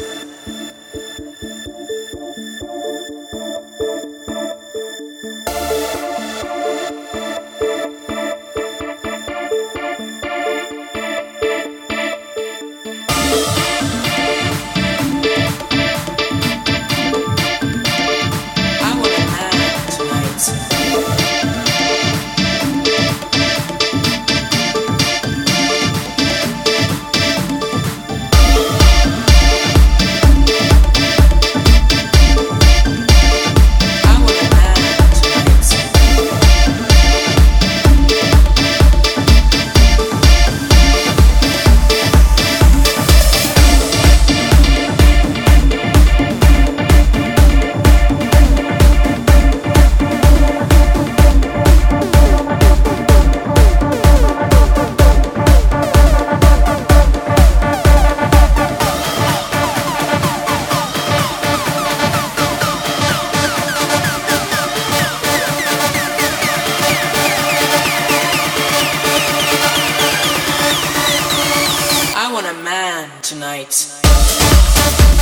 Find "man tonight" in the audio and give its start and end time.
72.64-75.19